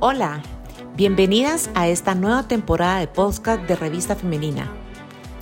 Hola, 0.00 0.42
bienvenidas 0.96 1.70
a 1.74 1.88
esta 1.88 2.14
nueva 2.14 2.46
temporada 2.48 3.00
de 3.00 3.06
podcast 3.06 3.62
de 3.62 3.76
Revista 3.76 4.16
Femenina, 4.16 4.70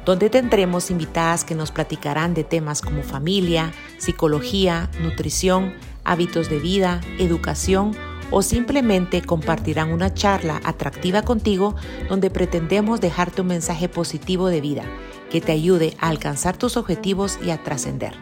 donde 0.04 0.30
tendremos 0.30 0.90
invitadas 0.90 1.44
que 1.44 1.54
nos 1.54 1.70
platicarán 1.70 2.34
de 2.34 2.44
temas 2.44 2.80
como 2.80 3.02
familia, 3.02 3.72
psicología, 3.98 4.90
nutrición, 5.00 5.74
hábitos 6.04 6.48
de 6.48 6.58
vida, 6.58 7.00
educación 7.18 7.96
o 8.30 8.42
simplemente 8.42 9.22
compartirán 9.22 9.92
una 9.92 10.14
charla 10.14 10.60
atractiva 10.64 11.22
contigo 11.22 11.76
donde 12.08 12.30
pretendemos 12.30 13.00
dejarte 13.00 13.42
un 13.42 13.48
mensaje 13.48 13.88
positivo 13.88 14.48
de 14.48 14.60
vida 14.60 14.84
que 15.30 15.40
te 15.40 15.52
ayude 15.52 15.96
a 15.98 16.08
alcanzar 16.08 16.56
tus 16.56 16.76
objetivos 16.76 17.38
y 17.44 17.50
a 17.50 17.62
trascender. 17.62 18.14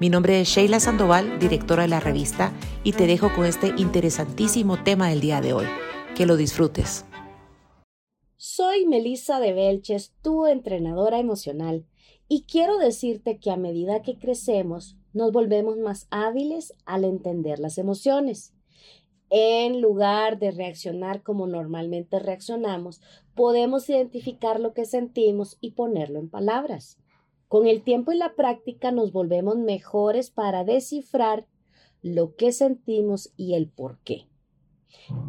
Mi 0.00 0.10
nombre 0.10 0.40
es 0.40 0.48
Sheila 0.48 0.78
Sandoval, 0.78 1.38
directora 1.40 1.82
de 1.82 1.88
la 1.88 1.98
revista, 1.98 2.52
y 2.84 2.92
te 2.92 3.06
dejo 3.06 3.28
con 3.34 3.44
este 3.44 3.74
interesantísimo 3.76 4.82
tema 4.82 5.08
del 5.08 5.20
día 5.20 5.40
de 5.40 5.52
hoy. 5.52 5.66
Que 6.16 6.26
lo 6.26 6.36
disfrutes. 6.36 7.04
Soy 8.36 8.86
Melissa 8.86 9.40
de 9.40 9.52
Belches, 9.52 10.14
tu 10.22 10.46
entrenadora 10.46 11.18
emocional, 11.18 11.84
y 12.28 12.42
quiero 12.42 12.78
decirte 12.78 13.38
que 13.38 13.50
a 13.50 13.56
medida 13.56 14.02
que 14.02 14.18
crecemos, 14.18 14.96
nos 15.12 15.32
volvemos 15.32 15.78
más 15.78 16.06
hábiles 16.10 16.74
al 16.84 17.04
entender 17.04 17.58
las 17.58 17.78
emociones. 17.78 18.52
En 19.30 19.80
lugar 19.80 20.38
de 20.38 20.50
reaccionar 20.50 21.22
como 21.22 21.46
normalmente 21.46 22.18
reaccionamos, 22.18 23.00
podemos 23.34 23.88
identificar 23.90 24.60
lo 24.60 24.72
que 24.72 24.84
sentimos 24.84 25.58
y 25.60 25.72
ponerlo 25.72 26.18
en 26.18 26.30
palabras. 26.30 26.98
Con 27.48 27.66
el 27.66 27.82
tiempo 27.82 28.12
y 28.12 28.16
la 28.16 28.34
práctica 28.34 28.92
nos 28.92 29.12
volvemos 29.12 29.56
mejores 29.56 30.30
para 30.30 30.64
descifrar 30.64 31.46
lo 32.02 32.36
que 32.36 32.52
sentimos 32.52 33.32
y 33.36 33.54
el 33.54 33.68
por 33.68 33.98
qué. 34.00 34.26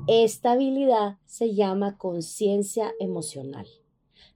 Esta 0.08 0.54
habilidad 0.54 1.18
se 1.26 1.54
llama 1.54 1.98
conciencia 1.98 2.92
emocional. 3.00 3.68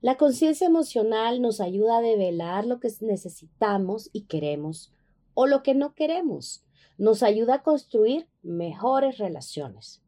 La 0.00 0.16
conciencia 0.16 0.66
emocional 0.66 1.40
nos 1.40 1.60
ayuda 1.60 1.98
a 1.98 2.02
develar 2.02 2.66
lo 2.66 2.78
que 2.80 2.90
necesitamos 3.00 4.10
y 4.12 4.22
queremos 4.22 4.92
o 5.34 5.46
lo 5.46 5.62
que 5.62 5.74
no 5.74 5.94
queremos. 5.94 6.64
Nos 6.98 7.22
ayuda 7.22 7.56
a 7.56 7.62
construir 7.62 8.28
mejores 8.42 9.18
relaciones. 9.18 10.02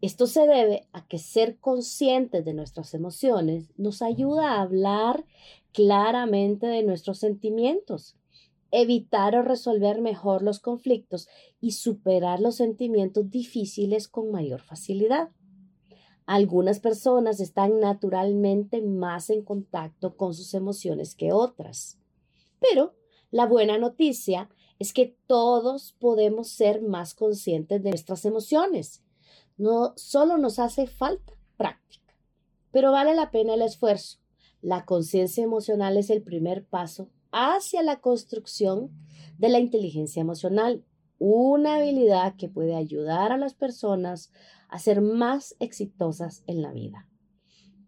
Esto 0.00 0.26
se 0.26 0.46
debe 0.46 0.86
a 0.92 1.06
que 1.06 1.18
ser 1.18 1.58
conscientes 1.58 2.44
de 2.44 2.52
nuestras 2.52 2.92
emociones 2.92 3.70
nos 3.78 4.02
ayuda 4.02 4.52
a 4.52 4.60
hablar 4.60 5.24
claramente 5.72 6.66
de 6.66 6.82
nuestros 6.82 7.18
sentimientos, 7.18 8.16
evitar 8.82 9.36
o 9.36 9.42
resolver 9.42 10.00
mejor 10.00 10.42
los 10.42 10.60
conflictos 10.60 11.28
y 11.60 11.72
superar 11.72 12.40
los 12.40 12.56
sentimientos 12.56 13.30
difíciles 13.30 14.08
con 14.08 14.30
mayor 14.30 14.60
facilidad. 14.60 15.30
Algunas 16.26 16.80
personas 16.80 17.40
están 17.40 17.80
naturalmente 17.80 18.82
más 18.82 19.30
en 19.30 19.42
contacto 19.42 20.16
con 20.16 20.34
sus 20.34 20.54
emociones 20.54 21.14
que 21.14 21.32
otras. 21.32 21.98
Pero 22.60 22.94
la 23.30 23.46
buena 23.46 23.78
noticia 23.78 24.48
es 24.78 24.92
que 24.92 25.16
todos 25.26 25.94
podemos 25.98 26.48
ser 26.48 26.82
más 26.82 27.14
conscientes 27.14 27.82
de 27.82 27.90
nuestras 27.90 28.24
emociones 28.24 29.04
no 29.56 29.92
solo 29.96 30.38
nos 30.38 30.58
hace 30.58 30.86
falta 30.86 31.32
práctica, 31.56 32.14
pero 32.72 32.92
vale 32.92 33.14
la 33.14 33.30
pena 33.30 33.54
el 33.54 33.62
esfuerzo. 33.62 34.18
La 34.60 34.84
conciencia 34.84 35.44
emocional 35.44 35.96
es 35.96 36.10
el 36.10 36.22
primer 36.22 36.64
paso 36.66 37.10
hacia 37.34 37.82
la 37.82 38.00
construcción 38.00 38.92
de 39.38 39.48
la 39.48 39.58
inteligencia 39.58 40.20
emocional, 40.20 40.84
una 41.18 41.76
habilidad 41.76 42.36
que 42.36 42.48
puede 42.48 42.76
ayudar 42.76 43.32
a 43.32 43.36
las 43.36 43.54
personas 43.54 44.32
a 44.68 44.78
ser 44.78 45.00
más 45.00 45.56
exitosas 45.58 46.44
en 46.46 46.62
la 46.62 46.72
vida. 46.72 47.08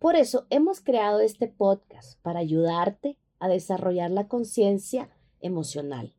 Por 0.01 0.17
eso 0.17 0.47
hemos 0.51 0.81
creado 0.81 1.21
este 1.21 1.47
podcast 1.47 2.21
para 2.23 2.41
ayudarte 2.41 3.19
a 3.39 3.49
desarrollar 3.49 4.11
la 4.11 4.27
conciencia 4.27 5.11
emocional. 5.41 6.17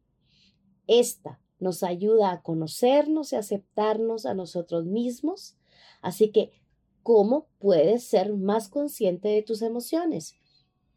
Esta 0.87 1.41
nos 1.59 1.83
ayuda 1.83 2.31
a 2.31 2.41
conocernos 2.41 3.33
y 3.33 3.35
aceptarnos 3.35 4.25
a 4.25 4.35
nosotros 4.35 4.85
mismos. 4.85 5.57
Así 6.01 6.31
que, 6.31 6.51
¿cómo 7.03 7.47
puedes 7.59 8.05
ser 8.05 8.33
más 8.33 8.69
consciente 8.69 9.27
de 9.27 9.41
tus 9.41 9.61
emociones? 9.61 10.35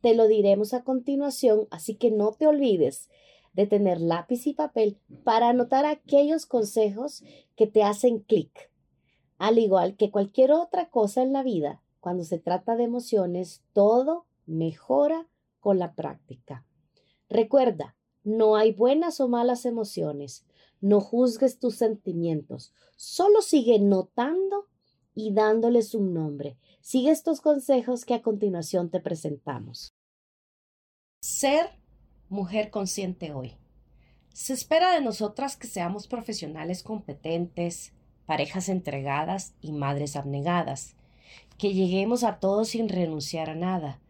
Te 0.00 0.14
lo 0.14 0.28
diremos 0.28 0.72
a 0.72 0.82
continuación, 0.82 1.68
así 1.70 1.94
que 1.94 2.10
no 2.10 2.32
te 2.32 2.46
olvides 2.46 3.08
de 3.52 3.66
tener 3.66 4.00
lápiz 4.00 4.46
y 4.46 4.54
papel 4.54 4.98
para 5.24 5.48
anotar 5.48 5.84
aquellos 5.84 6.46
consejos 6.46 7.22
que 7.56 7.66
te 7.66 7.82
hacen 7.82 8.20
clic. 8.20 8.70
Al 9.38 9.58
igual 9.58 9.96
que 9.96 10.10
cualquier 10.10 10.52
otra 10.52 10.90
cosa 10.90 11.22
en 11.22 11.32
la 11.32 11.42
vida, 11.42 11.82
cuando 12.00 12.24
se 12.24 12.38
trata 12.38 12.76
de 12.76 12.84
emociones, 12.84 13.62
todo 13.72 14.26
mejora 14.46 15.28
con 15.60 15.78
la 15.78 15.94
práctica. 15.94 16.64
Recuerda, 17.28 17.96
no 18.24 18.56
hay 18.56 18.72
buenas 18.72 19.20
o 19.20 19.28
malas 19.28 19.64
emociones, 19.64 20.44
no 20.80 21.00
juzgues 21.00 21.58
tus 21.58 21.76
sentimientos, 21.76 22.72
solo 22.96 23.42
sigue 23.42 23.78
notando 23.78 24.66
y 25.14 25.32
dándoles 25.32 25.94
un 25.94 26.14
nombre. 26.14 26.56
Sigue 26.80 27.10
estos 27.10 27.40
consejos 27.40 28.04
que 28.04 28.14
a 28.14 28.22
continuación 28.22 28.90
te 28.90 29.00
presentamos. 29.00 29.92
Ser 31.20 31.70
mujer 32.28 32.70
consciente 32.70 33.32
hoy. 33.32 33.56
Se 34.32 34.54
espera 34.54 34.92
de 34.94 35.02
nosotras 35.02 35.56
que 35.56 35.66
seamos 35.66 36.06
profesionales 36.06 36.82
competentes, 36.82 37.92
parejas 38.24 38.68
entregadas 38.68 39.54
y 39.60 39.72
madres 39.72 40.16
abnegadas, 40.16 40.96
que 41.58 41.74
lleguemos 41.74 42.24
a 42.24 42.38
todo 42.38 42.64
sin 42.64 42.88
renunciar 42.88 43.50
a 43.50 43.54
nada. 43.54 44.00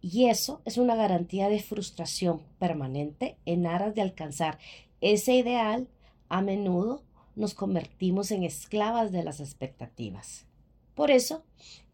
Y 0.00 0.26
eso 0.28 0.62
es 0.64 0.78
una 0.78 0.94
garantía 0.94 1.48
de 1.48 1.60
frustración 1.60 2.42
permanente 2.58 3.38
en 3.44 3.66
aras 3.66 3.94
de 3.94 4.02
alcanzar 4.02 4.58
ese 5.00 5.34
ideal 5.34 5.88
a 6.28 6.42
menudo 6.42 7.02
nos 7.34 7.54
convertimos 7.54 8.30
en 8.30 8.44
esclavas 8.44 9.12
de 9.12 9.24
las 9.24 9.40
expectativas. 9.40 10.46
Por 10.94 11.10
eso, 11.10 11.42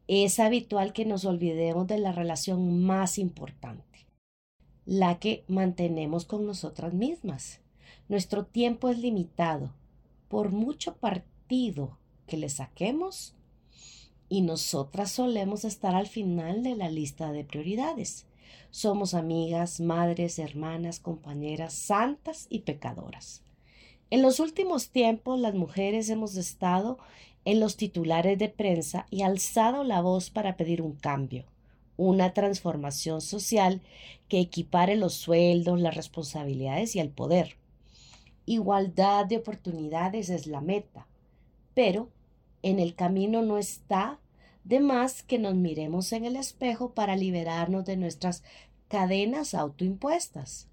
es 0.08 0.38
habitual 0.38 0.92
que 0.92 1.04
nos 1.04 1.24
olvidemos 1.24 1.86
de 1.86 1.98
la 1.98 2.12
relación 2.12 2.84
más 2.84 3.18
importante, 3.18 4.06
la 4.84 5.18
que 5.18 5.44
mantenemos 5.48 6.24
con 6.24 6.46
nosotras 6.46 6.94
mismas. 6.94 7.60
Nuestro 8.08 8.46
tiempo 8.46 8.88
es 8.88 8.98
limitado, 8.98 9.72
por 10.28 10.52
mucho 10.52 10.96
partido 10.96 11.98
que 12.26 12.36
le 12.36 12.48
saquemos, 12.48 13.34
y 14.28 14.42
nosotras 14.42 15.12
solemos 15.12 15.64
estar 15.64 15.94
al 15.94 16.06
final 16.06 16.62
de 16.62 16.76
la 16.76 16.88
lista 16.88 17.32
de 17.32 17.44
prioridades. 17.44 18.26
Somos 18.70 19.14
amigas, 19.14 19.80
madres, 19.80 20.38
hermanas, 20.38 20.98
compañeras, 20.98 21.74
santas 21.74 22.46
y 22.50 22.60
pecadoras. 22.60 23.42
En 24.08 24.22
los 24.22 24.38
últimos 24.38 24.90
tiempos 24.90 25.40
las 25.40 25.54
mujeres 25.54 26.08
hemos 26.10 26.36
estado 26.36 26.98
en 27.44 27.58
los 27.58 27.76
titulares 27.76 28.38
de 28.38 28.48
prensa 28.48 29.06
y 29.10 29.22
alzado 29.22 29.82
la 29.82 30.00
voz 30.00 30.30
para 30.30 30.56
pedir 30.56 30.80
un 30.80 30.92
cambio, 30.92 31.44
una 31.96 32.32
transformación 32.32 33.20
social 33.20 33.80
que 34.28 34.38
equipare 34.38 34.94
los 34.94 35.14
sueldos, 35.14 35.80
las 35.80 35.96
responsabilidades 35.96 36.94
y 36.94 37.00
el 37.00 37.10
poder. 37.10 37.56
Igualdad 38.46 39.26
de 39.26 39.38
oportunidades 39.38 40.30
es 40.30 40.46
la 40.46 40.60
meta, 40.60 41.08
pero 41.74 42.08
en 42.62 42.78
el 42.78 42.94
camino 42.94 43.42
no 43.42 43.58
está 43.58 44.20
de 44.62 44.78
más 44.78 45.24
que 45.24 45.38
nos 45.38 45.56
miremos 45.56 46.12
en 46.12 46.24
el 46.24 46.36
espejo 46.36 46.90
para 46.90 47.16
liberarnos 47.16 47.84
de 47.84 47.96
nuestras 47.96 48.44
cadenas 48.86 49.52
autoimpuestas. 49.54 50.68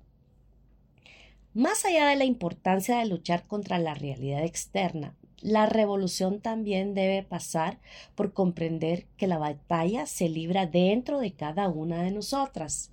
Más 1.53 1.85
allá 1.85 2.07
de 2.07 2.15
la 2.15 2.25
importancia 2.25 2.97
de 2.97 3.05
luchar 3.05 3.45
contra 3.45 3.77
la 3.77 3.93
realidad 3.93 4.43
externa, 4.43 5.15
la 5.39 5.67
revolución 5.67 6.39
también 6.39 6.95
debe 6.95 7.21
pasar 7.21 7.77
por 8.15 8.33
comprender 8.33 9.05
que 9.17 9.27
la 9.27 9.37
batalla 9.37 10.07
se 10.07 10.29
libra 10.29 10.65
dentro 10.65 11.19
de 11.19 11.33
cada 11.33 11.69
una 11.69 12.01
de 12.01 12.09
nosotras. 12.09 12.89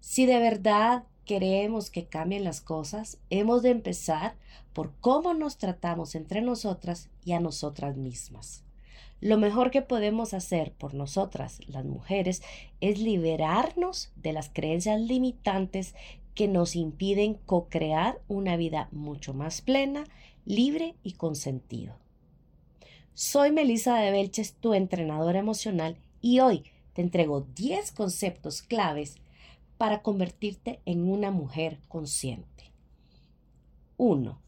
Si 0.00 0.26
de 0.26 0.40
verdad 0.40 1.04
queremos 1.24 1.90
que 1.90 2.06
cambien 2.06 2.42
las 2.42 2.60
cosas, 2.60 3.18
hemos 3.30 3.62
de 3.62 3.70
empezar 3.70 4.34
por 4.72 4.92
cómo 5.00 5.34
nos 5.34 5.56
tratamos 5.56 6.16
entre 6.16 6.40
nosotras 6.40 7.10
y 7.24 7.32
a 7.32 7.40
nosotras 7.40 7.96
mismas. 7.96 8.64
Lo 9.20 9.36
mejor 9.36 9.70
que 9.70 9.82
podemos 9.82 10.32
hacer 10.32 10.72
por 10.72 10.94
nosotras, 10.94 11.60
las 11.66 11.84
mujeres, 11.84 12.42
es 12.80 12.98
liberarnos 12.98 14.10
de 14.16 14.32
las 14.32 14.48
creencias 14.48 15.00
limitantes 15.00 15.94
que 16.38 16.46
nos 16.46 16.76
impiden 16.76 17.34
co-crear 17.34 18.22
una 18.28 18.56
vida 18.56 18.88
mucho 18.92 19.34
más 19.34 19.60
plena, 19.60 20.04
libre 20.44 20.94
y 21.02 21.14
con 21.14 21.34
sentido. 21.34 21.96
Soy 23.12 23.50
Melissa 23.50 23.96
de 23.98 24.12
Belches, 24.12 24.54
tu 24.54 24.72
entrenadora 24.72 25.40
emocional, 25.40 25.96
y 26.20 26.38
hoy 26.38 26.62
te 26.92 27.02
entrego 27.02 27.40
10 27.40 27.90
conceptos 27.90 28.62
claves 28.62 29.16
para 29.78 30.00
convertirte 30.02 30.80
en 30.84 31.10
una 31.10 31.32
mujer 31.32 31.80
consciente. 31.88 32.70
1. 33.96 34.40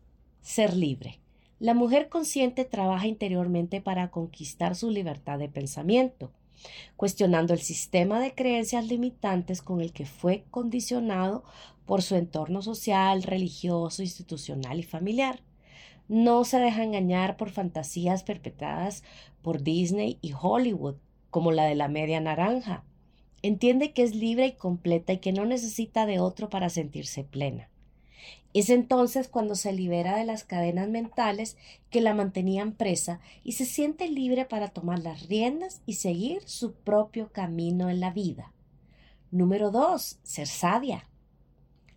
Ser 0.42 0.76
libre. 0.76 1.18
La 1.58 1.74
mujer 1.74 2.08
consciente 2.08 2.64
trabaja 2.64 3.08
interiormente 3.08 3.80
para 3.80 4.12
conquistar 4.12 4.76
su 4.76 4.90
libertad 4.90 5.40
de 5.40 5.48
pensamiento, 5.48 6.30
cuestionando 6.96 7.54
el 7.54 7.60
sistema 7.60 8.20
de 8.20 8.34
creencias 8.34 8.86
limitantes 8.86 9.62
con 9.62 9.80
el 9.80 9.92
que 9.92 10.06
fue 10.06 10.44
condicionado 10.50 11.44
por 11.86 12.02
su 12.02 12.16
entorno 12.16 12.62
social, 12.62 13.22
religioso, 13.22 14.02
institucional 14.02 14.78
y 14.78 14.84
familiar. 14.84 15.40
No 16.08 16.44
se 16.44 16.58
deja 16.58 16.82
engañar 16.82 17.36
por 17.36 17.50
fantasías 17.50 18.22
perpetradas 18.22 19.04
por 19.42 19.62
Disney 19.62 20.18
y 20.20 20.32
Hollywood, 20.40 20.96
como 21.30 21.52
la 21.52 21.64
de 21.64 21.74
la 21.74 21.88
media 21.88 22.20
naranja. 22.20 22.84
Entiende 23.42 23.92
que 23.92 24.02
es 24.02 24.14
libre 24.14 24.46
y 24.46 24.52
completa 24.52 25.12
y 25.12 25.18
que 25.18 25.32
no 25.32 25.46
necesita 25.46 26.06
de 26.06 26.20
otro 26.20 26.50
para 26.50 26.68
sentirse 26.68 27.24
plena. 27.24 27.68
Es 28.52 28.68
entonces 28.68 29.28
cuando 29.28 29.54
se 29.54 29.72
libera 29.72 30.16
de 30.16 30.24
las 30.24 30.42
cadenas 30.42 30.88
mentales 30.88 31.56
que 31.88 32.00
la 32.00 32.14
mantenían 32.14 32.72
presa 32.72 33.20
y 33.44 33.52
se 33.52 33.64
siente 33.64 34.08
libre 34.08 34.44
para 34.44 34.68
tomar 34.68 34.98
las 34.98 35.28
riendas 35.28 35.82
y 35.86 35.94
seguir 35.94 36.42
su 36.46 36.72
propio 36.72 37.30
camino 37.32 37.90
en 37.90 38.00
la 38.00 38.10
vida. 38.10 38.52
Número 39.30 39.70
2. 39.70 40.18
Ser 40.24 40.48
sabia. 40.48 41.08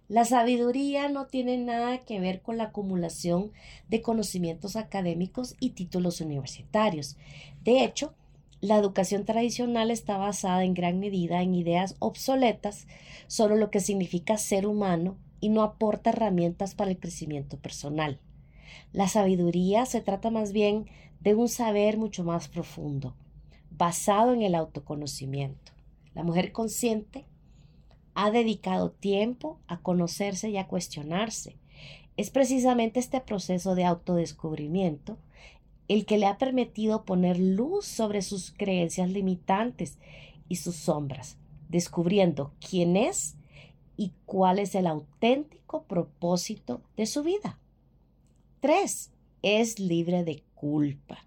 La 0.07 0.25
sabiduría 0.25 1.09
no 1.09 1.25
tiene 1.25 1.57
nada 1.57 1.97
que 1.99 2.19
ver 2.19 2.41
con 2.41 2.57
la 2.57 2.65
acumulación 2.65 3.51
de 3.89 4.03
conocimientos 4.03 4.75
académicos 4.75 5.55
y 5.59 5.71
títulos 5.71 6.21
universitarios. 6.21 7.17
De 7.63 7.83
hecho, 7.83 8.13
la 8.61 8.77
educación 8.77 9.25
tradicional 9.25 9.89
está 9.89 10.17
basada 10.17 10.63
en 10.63 10.75
gran 10.75 10.99
medida 10.99 11.41
en 11.41 11.55
ideas 11.55 11.95
obsoletas 11.97 12.85
sobre 13.25 13.57
lo 13.57 13.71
que 13.71 13.79
significa 13.79 14.37
ser 14.37 14.67
humano 14.67 15.17
y 15.43 15.49
no 15.49 15.61
aporta 15.61 16.11
herramientas 16.11 16.73
para 16.73 16.89
el 16.89 16.97
crecimiento 16.97 17.57
personal. 17.57 18.17
La 18.93 19.09
sabiduría 19.09 19.85
se 19.85 19.99
trata 19.99 20.31
más 20.31 20.53
bien 20.53 20.85
de 21.19 21.35
un 21.35 21.49
saber 21.49 21.97
mucho 21.97 22.23
más 22.23 22.47
profundo, 22.47 23.13
basado 23.69 24.33
en 24.33 24.41
el 24.41 24.55
autoconocimiento. 24.55 25.73
La 26.15 26.23
mujer 26.23 26.53
consciente 26.53 27.25
ha 28.15 28.31
dedicado 28.31 28.91
tiempo 28.91 29.59
a 29.67 29.81
conocerse 29.81 30.49
y 30.49 30.55
a 30.55 30.67
cuestionarse. 30.67 31.57
Es 32.15 32.29
precisamente 32.29 33.01
este 33.01 33.19
proceso 33.19 33.75
de 33.75 33.83
autodescubrimiento 33.83 35.17
el 35.89 36.05
que 36.05 36.17
le 36.17 36.25
ha 36.25 36.37
permitido 36.37 37.03
poner 37.03 37.37
luz 37.37 37.83
sobre 37.83 38.21
sus 38.21 38.53
creencias 38.55 39.09
limitantes 39.09 39.97
y 40.47 40.55
sus 40.55 40.77
sombras, 40.77 41.35
descubriendo 41.67 42.53
quién 42.61 42.95
es 42.95 43.35
y 43.97 44.11
cuál 44.25 44.59
es 44.59 44.75
el 44.75 44.87
auténtico 44.87 45.83
propósito 45.83 46.81
de 46.97 47.05
su 47.05 47.23
vida. 47.23 47.59
3. 48.59 49.11
Es 49.41 49.79
libre 49.79 50.23
de 50.23 50.43
culpa. 50.55 51.25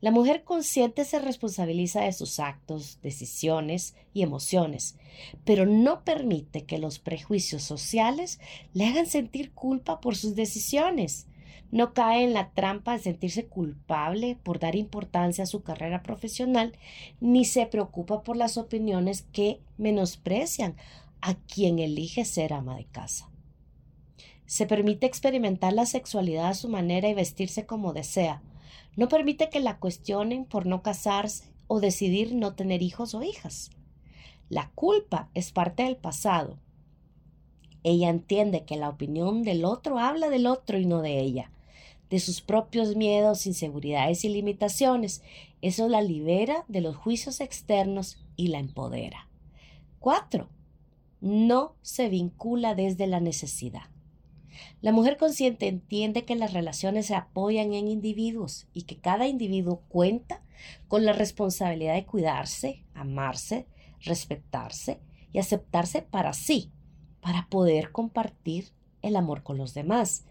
La 0.00 0.10
mujer 0.10 0.44
consciente 0.44 1.04
se 1.04 1.18
responsabiliza 1.18 2.02
de 2.02 2.12
sus 2.12 2.38
actos, 2.38 2.98
decisiones 3.02 3.94
y 4.12 4.22
emociones, 4.22 4.96
pero 5.44 5.64
no 5.64 6.04
permite 6.04 6.64
que 6.64 6.78
los 6.78 6.98
prejuicios 6.98 7.62
sociales 7.62 8.38
le 8.74 8.86
hagan 8.86 9.06
sentir 9.06 9.52
culpa 9.52 10.00
por 10.00 10.14
sus 10.14 10.34
decisiones. 10.34 11.26
No 11.72 11.94
cae 11.94 12.24
en 12.24 12.34
la 12.34 12.50
trampa 12.50 12.92
de 12.92 13.02
sentirse 13.02 13.46
culpable 13.46 14.38
por 14.42 14.58
dar 14.58 14.76
importancia 14.76 15.44
a 15.44 15.48
su 15.48 15.62
carrera 15.62 16.02
profesional, 16.02 16.76
ni 17.20 17.44
se 17.44 17.66
preocupa 17.66 18.22
por 18.22 18.36
las 18.36 18.58
opiniones 18.58 19.22
que 19.32 19.60
menosprecian 19.76 20.76
a 21.20 21.34
quien 21.34 21.78
elige 21.78 22.24
ser 22.24 22.52
ama 22.52 22.76
de 22.76 22.84
casa. 22.84 23.30
Se 24.46 24.66
permite 24.66 25.06
experimentar 25.06 25.72
la 25.72 25.86
sexualidad 25.86 26.48
a 26.48 26.54
su 26.54 26.68
manera 26.68 27.08
y 27.08 27.14
vestirse 27.14 27.66
como 27.66 27.92
desea. 27.92 28.42
No 28.94 29.08
permite 29.08 29.50
que 29.50 29.60
la 29.60 29.78
cuestionen 29.78 30.44
por 30.44 30.66
no 30.66 30.82
casarse 30.82 31.52
o 31.66 31.80
decidir 31.80 32.34
no 32.34 32.54
tener 32.54 32.82
hijos 32.82 33.14
o 33.14 33.22
hijas. 33.22 33.70
La 34.48 34.70
culpa 34.74 35.28
es 35.34 35.50
parte 35.50 35.82
del 35.82 35.96
pasado. 35.96 36.58
Ella 37.82 38.08
entiende 38.08 38.64
que 38.64 38.76
la 38.76 38.88
opinión 38.88 39.42
del 39.42 39.64
otro 39.64 39.98
habla 39.98 40.28
del 40.30 40.46
otro 40.46 40.78
y 40.78 40.86
no 40.86 41.02
de 41.02 41.18
ella, 41.18 41.50
de 42.10 42.20
sus 42.20 42.40
propios 42.40 42.94
miedos, 42.94 43.46
inseguridades 43.46 44.24
y 44.24 44.28
limitaciones. 44.28 45.22
Eso 45.60 45.88
la 45.88 46.02
libera 46.02 46.64
de 46.68 46.80
los 46.80 46.96
juicios 46.96 47.40
externos 47.40 48.24
y 48.36 48.48
la 48.48 48.60
empodera. 48.60 49.28
4 49.98 50.48
no 51.26 51.76
se 51.82 52.08
vincula 52.08 52.74
desde 52.74 53.06
la 53.06 53.20
necesidad. 53.20 53.84
La 54.80 54.92
mujer 54.92 55.16
consciente 55.16 55.68
entiende 55.68 56.24
que 56.24 56.34
las 56.34 56.52
relaciones 56.52 57.06
se 57.06 57.14
apoyan 57.14 57.74
en 57.74 57.88
individuos 57.88 58.68
y 58.72 58.82
que 58.82 58.98
cada 58.98 59.26
individuo 59.26 59.82
cuenta 59.88 60.42
con 60.88 61.04
la 61.04 61.12
responsabilidad 61.12 61.94
de 61.94 62.06
cuidarse, 62.06 62.84
amarse, 62.94 63.66
respetarse 64.00 65.00
y 65.32 65.38
aceptarse 65.38 66.02
para 66.02 66.32
sí, 66.32 66.70
para 67.20 67.48
poder 67.48 67.92
compartir 67.92 68.72
el 69.02 69.16
amor 69.16 69.42
con 69.42 69.58
los 69.58 69.74
demás. 69.74 70.24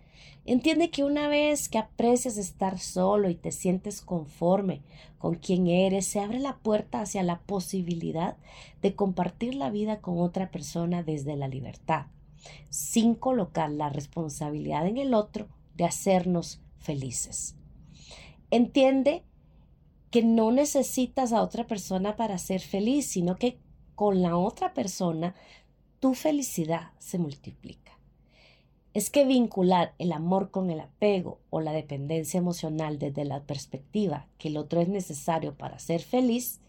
Entiende 0.46 0.92
que 0.92 1.04
una 1.04 1.28
vez 1.28 1.70
que 1.70 1.80
aprecias 1.80 2.38
estar 2.38 2.78
solo 2.78 3.30
y 3.30 3.36
te 3.36 3.52
sientes 3.52 4.02
conforme 4.02 4.84
con 5.18 5.36
quien 5.36 5.68
eres, 5.68 6.06
se 6.06 6.20
abre 6.20 6.40
la 6.40 6.58
puerta 6.58 7.02
hacia 7.02 7.24
la 7.24 7.40
posibilidad 7.40 8.38
de 8.82 8.94
compartir 8.94 9.56
la 9.56 9.72
vida 9.72 10.02
con 10.02 10.20
otra 10.20 10.52
persona 10.52 11.02
desde 11.02 11.36
la 11.36 11.48
libertad, 11.48 12.06
sin 12.70 13.16
colocar 13.16 13.72
la 13.72 13.90
responsabilidad 13.90 14.86
en 14.86 14.98
el 14.98 15.16
otro 15.16 15.48
de 15.76 15.86
hacernos 15.86 16.62
felices. 16.78 17.56
Entiende 18.52 19.24
que 20.12 20.22
no 20.24 20.52
necesitas 20.52 21.34
a 21.34 21.42
otra 21.42 21.66
persona 21.66 22.16
para 22.16 22.38
ser 22.38 22.62
feliz, 22.62 23.08
sino 23.08 23.36
que 23.36 23.58
con 23.96 24.22
la 24.22 24.38
otra 24.38 24.76
persona 24.76 25.34
tu 26.00 26.14
felicidad 26.14 26.92
se 27.00 27.18
multiplica 27.18 27.86
es 28.96 29.10
que 29.10 29.26
vincular 29.26 29.94
el 30.00 30.14
amor 30.14 30.52
con 30.52 30.72
el 30.72 30.80
apego 30.80 31.42
o 31.50 31.60
la 31.60 31.74
dependencia 31.74 32.38
emocional 32.38 32.98
desde 32.98 33.26
la 33.26 33.44
perspectiva 33.44 34.26
que 34.38 34.48
el 34.48 34.56
otro 34.56 34.80
es 34.80 34.88
necesario 34.88 35.54
para 35.54 35.80
ser 35.80 36.02
feliz, 36.02 36.62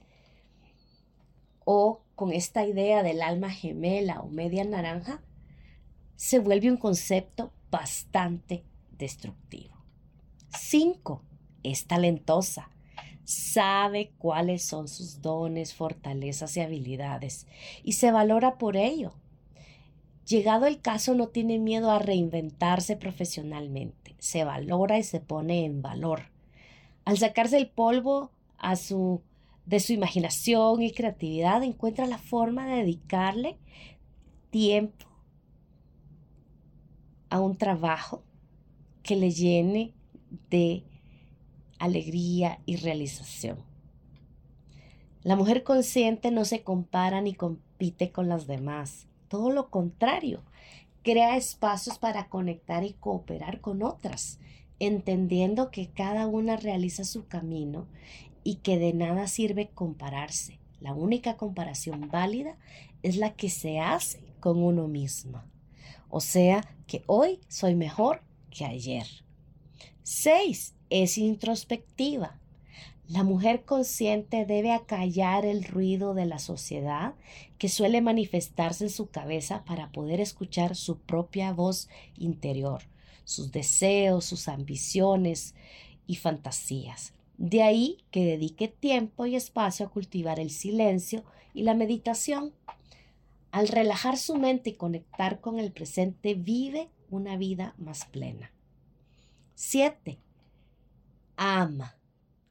o 1.65 2.03
con 2.17 2.33
esta 2.33 2.67
idea 2.67 3.05
del 3.05 3.23
alma 3.23 3.51
gemela 3.51 4.23
o 4.23 4.29
media 4.29 4.65
naranja, 4.65 5.23
se 6.17 6.41
vuelve 6.41 6.69
un 6.69 6.79
concepto 6.79 7.53
bastante 7.71 8.65
destructivo. 8.91 9.77
5. 10.49 11.23
Es 11.63 11.87
talentosa. 11.87 12.71
Sabe 13.23 14.11
cuáles 14.19 14.65
son 14.65 14.89
sus 14.89 15.23
dones, 15.23 15.75
fortalezas 15.75 16.57
y 16.57 16.61
habilidades 16.61 17.47
y 17.85 17.93
se 17.93 18.11
valora 18.11 18.59
por 18.59 18.77
ello 18.77 19.15
Llegado 20.27 20.67
el 20.67 20.81
caso, 20.81 21.15
no 21.15 21.29
tiene 21.29 21.61
miedo 21.61 21.93
a 21.93 22.01
reinventarse 22.01 22.97
profesionalmente, 22.97 24.17
se 24.19 24.43
valora 24.43 24.99
y 24.99 25.05
se 25.05 25.21
pone 25.21 25.65
en 25.65 25.83
valor. 25.83 26.33
Al 27.05 27.17
sacarse 27.17 27.57
el 27.59 27.69
polvo 27.69 28.33
de 29.67 29.81
su 29.81 29.93
imaginación 29.93 30.83
y 30.83 30.91
creatividad, 30.91 31.63
encuentra 31.63 32.07
la 32.07 32.19
forma 32.19 32.67
de 32.67 32.79
dedicarle 32.79 33.57
tiempo 34.51 35.07
a 37.31 37.41
un 37.41 37.57
trabajo 37.57 38.25
que 39.05 39.15
le 39.15 39.31
llene 39.31 39.95
de 40.51 40.83
alegría 41.79 42.59
y 42.67 42.77
realización. 42.77 43.59
La 45.23 45.37
mujer 45.37 45.63
consciente 45.63 46.33
no 46.33 46.45
se 46.45 46.65
compara 46.65 47.21
ni 47.21 47.35
compite 47.35 48.11
con 48.11 48.29
las 48.29 48.49
demás 48.49 49.07
todo 49.29 49.51
lo 49.51 49.71
contrario, 49.71 50.43
crea 51.03 51.37
espacios 51.37 51.99
para 51.99 52.29
conectar 52.29 52.85
y 52.85 52.95
cooperar 52.95 53.61
con 53.61 53.83
otras, 53.83 54.39
entendiendo 54.79 55.71
que 55.71 55.89
cada 55.91 56.27
una 56.27 56.57
realiza 56.57 57.05
su 57.05 57.27
camino 57.27 57.87
y 58.43 58.57
que 58.57 58.79
de 58.79 58.93
nada 58.93 59.27
sirve 59.27 59.69
compararse. 59.69 60.59
La 60.81 60.95
única 60.95 61.37
comparación 61.37 62.09
válida 62.09 62.57
es 63.03 63.17
la 63.17 63.35
que 63.35 63.51
se 63.51 63.81
hace 63.81 64.21
con 64.41 64.63
uno 64.63 64.89
mismo. 64.89 65.43
O 66.09 66.21
sea, 66.21 66.63
que 66.87 67.03
hoy 67.07 67.41
soy 67.49 67.75
mejor 67.75 68.23
que 68.51 68.65
ayer. 68.65 69.07
6. 70.03 70.75
Es 70.91 71.19
introspectiva. 71.19 72.39
La 73.09 73.23
mujer 73.23 73.65
consciente 73.65 74.47
debe 74.47 74.73
acallar 74.73 75.47
el 75.47 75.63
ruido 75.63 76.13
de 76.13 76.27
la 76.27 76.41
sociedad 76.41 77.15
que 77.57 77.69
suele 77.69 78.01
manifestarse 78.01 78.85
en 78.85 78.91
su 78.91 79.11
cabeza 79.11 79.65
para 79.65 79.93
poder 79.93 80.21
escuchar 80.21 80.75
su 80.75 80.99
propia 80.99 81.53
voz 81.53 81.89
interior, 82.17 82.83
sus 83.25 83.53
deseos, 83.53 84.25
sus 84.25 84.49
ambiciones 84.49 85.55
y 86.09 86.17
fantasías. 86.17 87.15
De 87.39 87.63
ahí 87.63 87.99
que 88.11 88.25
dedique 88.25 88.67
tiempo 88.67 89.27
y 89.27 89.37
espacio 89.37 89.87
a 89.87 89.91
cultivar 89.91 90.41
el 90.41 90.51
silencio 90.51 91.25
y 91.55 91.63
la 91.63 91.75
meditación. 91.75 92.53
Al 93.53 93.69
relajar 93.69 94.17
su 94.17 94.37
mente 94.37 94.71
y 94.71 94.75
conectar 94.75 95.41
con 95.41 95.61
el 95.61 95.71
presente, 95.71 96.35
vive 96.35 96.91
una 97.09 97.37
vida 97.37 97.75
más 97.79 98.05
plena. 98.07 98.51
7. 99.55 100.19
ama. 101.37 101.96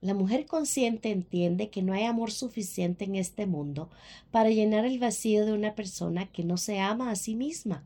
La 0.05 0.13
mujer 0.13 0.45
consciente 0.45 1.09
entiende 1.09 1.71
que 1.71 1.81
no 1.81 1.91
hay 1.91 2.03
amor 2.03 2.29
suficiente 2.29 3.05
en 3.05 3.15
este 3.15 3.47
mundo 3.47 3.89
para 4.29 4.51
llenar 4.51 4.85
el 4.85 4.99
vacío 4.99 5.47
de 5.47 5.53
una 5.53 5.73
persona 5.73 6.27
que 6.27 6.43
no 6.43 6.57
se 6.57 6.79
ama 6.79 7.09
a 7.09 7.15
sí 7.15 7.33
misma. 7.33 7.83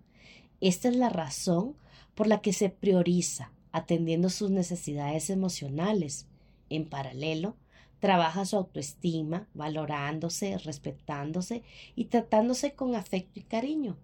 Esta 0.60 0.90
es 0.90 0.98
la 0.98 1.08
razón 1.08 1.78
por 2.16 2.28
la 2.28 2.42
que 2.42 2.52
se 2.52 2.68
prioriza, 2.68 3.54
atendiendo 3.72 4.30
sus 4.30 4.52
necesidades 4.52 5.30
emocionales. 5.30 6.28
En 6.70 6.90
paralelo, 6.90 7.56
trabaja 8.02 8.44
su 8.44 8.58
autoestima, 8.58 9.48
valorándose, 9.54 10.58
respetándose 10.58 11.64
y 11.96 12.06
tratándose 12.06 12.74
con 12.74 12.96
afecto 12.96 13.40
y 13.40 13.44
cariño. 13.44 13.96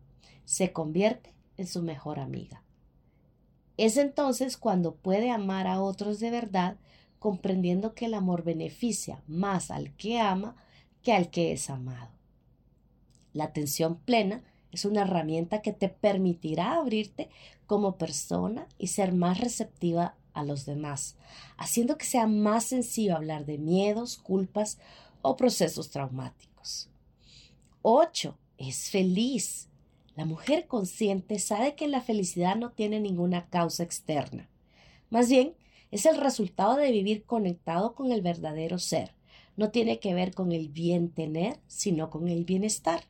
Se 0.45 0.71
convierte 0.71 1.33
en 1.57 1.67
su 1.67 1.81
mejor 1.81 2.21
amiga. 2.21 2.63
Es 3.75 3.97
entonces 3.97 4.55
cuando 4.55 4.95
puede 4.95 5.31
amar 5.31 5.67
a 5.67 5.81
otros 5.81 6.21
de 6.21 6.31
verdad, 6.31 6.77
comprendiendo 7.19 7.93
que 7.93 8.05
el 8.05 8.13
amor 8.13 8.43
beneficia 8.43 9.21
más 9.27 9.71
al 9.71 9.95
que 9.95 10.19
ama 10.19 10.55
que 11.03 11.13
al 11.13 11.29
que 11.29 11.51
es 11.51 11.69
amado. 11.69 12.11
La 13.33 13.45
atención 13.45 13.97
plena 13.97 14.43
es 14.71 14.85
una 14.85 15.01
herramienta 15.01 15.61
que 15.61 15.71
te 15.71 15.89
permitirá 15.89 16.75
abrirte 16.75 17.29
como 17.67 17.97
persona 17.97 18.67
y 18.77 18.87
ser 18.87 19.13
más 19.13 19.39
receptiva 19.39 20.15
a 20.33 20.43
los 20.43 20.65
demás, 20.65 21.15
haciendo 21.57 21.97
que 21.97 22.05
sea 22.05 22.27
más 22.27 22.65
sencillo 22.65 23.15
hablar 23.15 23.45
de 23.45 23.57
miedos, 23.57 24.17
culpas 24.17 24.79
o 25.21 25.37
procesos 25.37 25.89
traumáticos. 25.89 26.89
8. 27.81 28.37
Es 28.57 28.89
feliz. 28.89 29.69
La 30.15 30.25
mujer 30.25 30.67
consciente 30.67 31.39
sabe 31.39 31.75
que 31.75 31.87
la 31.87 32.01
felicidad 32.01 32.55
no 32.55 32.71
tiene 32.71 32.99
ninguna 32.99 33.47
causa 33.49 33.83
externa. 33.83 34.49
Más 35.09 35.29
bien, 35.29 35.55
es 35.95 36.05
el 36.05 36.17
resultado 36.17 36.75
de 36.75 36.91
vivir 36.91 37.23
conectado 37.23 37.95
con 37.95 38.11
el 38.11 38.21
verdadero 38.21 38.79
ser. 38.79 39.13
No 39.55 39.69
tiene 39.69 39.97
que 40.01 40.13
ver 40.13 40.33
con 40.33 40.51
el 40.51 40.67
bien 40.67 41.07
tener, 41.07 41.57
sino 41.67 42.09
con 42.09 42.27
el 42.27 42.43
bienestar. 42.43 43.05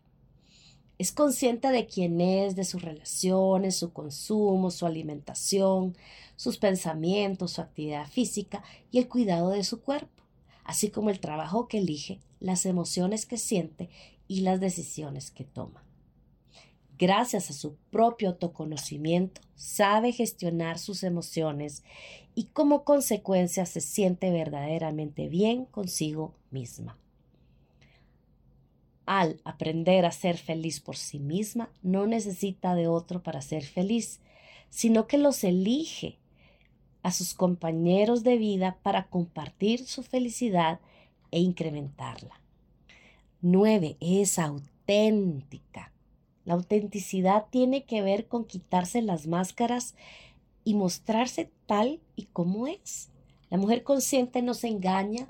Es 0.99 1.11
consciente 1.11 1.69
de 1.69 1.87
quién 1.87 2.21
es, 2.21 2.55
de 2.55 2.63
sus 2.63 2.83
relaciones, 2.83 3.75
su 3.75 3.91
consumo, 3.91 4.69
su 4.69 4.85
alimentación, 4.85 5.97
sus 6.35 6.59
pensamientos, 6.59 7.53
su 7.53 7.61
actividad 7.61 8.07
física 8.07 8.63
y 8.91 8.99
el 8.99 9.07
cuidado 9.07 9.49
de 9.49 9.63
su 9.63 9.81
cuerpo, 9.81 10.21
así 10.63 10.91
como 10.91 11.09
el 11.09 11.19
trabajo 11.19 11.67
que 11.67 11.79
elige, 11.79 12.19
las 12.39 12.67
emociones 12.67 13.25
que 13.25 13.39
siente 13.39 13.89
y 14.27 14.41
las 14.41 14.59
decisiones 14.59 15.31
que 15.31 15.43
toma. 15.43 15.84
Gracias 16.97 17.49
a 17.49 17.53
su 17.53 17.75
propio 17.91 18.29
autoconocimiento, 18.29 19.41
sabe 19.55 20.11
gestionar 20.11 20.79
sus 20.79 21.03
emociones 21.03 21.83
y 22.35 22.45
como 22.45 22.83
consecuencia 22.83 23.65
se 23.65 23.81
siente 23.81 24.31
verdaderamente 24.31 25.27
bien 25.27 25.65
consigo 25.65 26.35
misma 26.51 26.97
al 29.05 29.39
aprender 29.43 30.05
a 30.05 30.11
ser 30.11 30.37
feliz 30.37 30.79
por 30.79 30.97
sí 30.97 31.19
misma, 31.19 31.69
no 31.83 32.07
necesita 32.07 32.75
de 32.75 32.87
otro 32.87 33.21
para 33.21 33.41
ser 33.41 33.63
feliz, 33.63 34.19
sino 34.69 35.07
que 35.07 35.17
los 35.17 35.43
elige 35.43 36.17
a 37.03 37.11
sus 37.11 37.33
compañeros 37.33 38.23
de 38.23 38.37
vida 38.37 38.79
para 38.81 39.07
compartir 39.07 39.85
su 39.85 40.01
felicidad 40.01 40.79
e 41.31 41.39
incrementarla. 41.39 42.41
9. 43.41 43.97
Es 43.99 44.39
auténtica. 44.39 45.91
La 46.45 46.53
autenticidad 46.53 47.45
tiene 47.49 47.83
que 47.83 48.01
ver 48.01 48.27
con 48.27 48.45
quitarse 48.45 49.01
las 49.01 49.27
máscaras 49.27 49.95
y 50.63 50.75
mostrarse 50.75 51.51
tal 51.65 51.99
y 52.15 52.25
como 52.25 52.67
es. 52.67 53.09
La 53.49 53.57
mujer 53.57 53.83
consciente 53.83 54.41
no 54.41 54.53
se 54.53 54.67
engaña, 54.67 55.27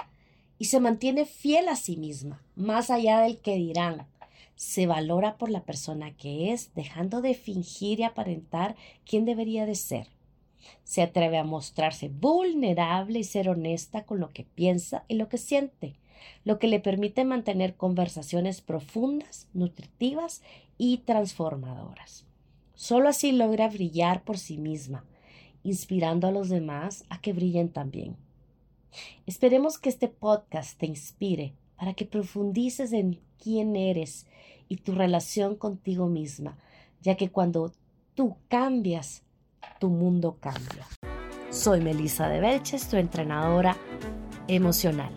y 0.57 0.65
se 0.65 0.79
mantiene 0.79 1.25
fiel 1.25 1.67
a 1.67 1.75
sí 1.75 1.97
misma, 1.97 2.41
más 2.55 2.89
allá 2.89 3.19
del 3.19 3.39
que 3.39 3.55
dirán. 3.55 4.07
Se 4.55 4.87
valora 4.87 5.37
por 5.37 5.49
la 5.49 5.63
persona 5.63 6.15
que 6.15 6.53
es, 6.53 6.73
dejando 6.75 7.21
de 7.21 7.33
fingir 7.33 7.99
y 7.99 8.03
aparentar 8.03 8.75
quién 9.05 9.25
debería 9.25 9.65
de 9.65 9.75
ser. 9.75 10.07
Se 10.83 11.01
atreve 11.01 11.37
a 11.37 11.43
mostrarse 11.43 12.07
vulnerable 12.09 13.19
y 13.19 13.23
ser 13.23 13.49
honesta 13.49 14.05
con 14.05 14.19
lo 14.19 14.31
que 14.31 14.43
piensa 14.43 15.03
y 15.07 15.15
lo 15.15 15.27
que 15.27 15.37
siente, 15.37 15.95
lo 16.43 16.59
que 16.59 16.67
le 16.67 16.79
permite 16.79 17.25
mantener 17.25 17.75
conversaciones 17.75 18.61
profundas, 18.61 19.47
nutritivas 19.53 20.41
y 20.77 20.99
transformadoras. 20.99 22.25
Solo 22.75 23.09
así 23.09 23.31
logra 23.31 23.69
brillar 23.69 24.23
por 24.23 24.37
sí 24.37 24.57
misma, 24.57 25.05
inspirando 25.63 26.27
a 26.27 26.31
los 26.31 26.49
demás 26.49 27.05
a 27.09 27.21
que 27.21 27.33
brillen 27.33 27.69
también. 27.69 28.17
Esperemos 29.25 29.77
que 29.77 29.89
este 29.89 30.07
podcast 30.07 30.77
te 30.77 30.85
inspire 30.85 31.53
para 31.77 31.93
que 31.93 32.05
profundices 32.05 32.93
en 32.93 33.19
quién 33.41 33.75
eres 33.75 34.27
y 34.67 34.77
tu 34.77 34.93
relación 34.93 35.55
contigo 35.55 36.07
misma, 36.07 36.57
ya 37.01 37.15
que 37.15 37.29
cuando 37.29 37.71
tú 38.13 38.37
cambias, 38.47 39.23
tu 39.79 39.89
mundo 39.89 40.37
cambia. 40.39 40.87
Soy 41.49 41.81
Melissa 41.81 42.27
de 42.27 42.39
Belches, 42.39 42.87
tu 42.89 42.97
entrenadora 42.97 43.77
emocional. 44.47 45.11